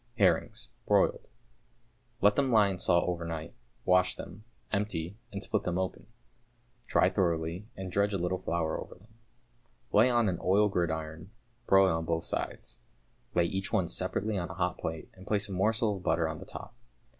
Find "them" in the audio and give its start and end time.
2.35-2.51, 4.15-4.45, 5.61-5.77, 8.95-9.13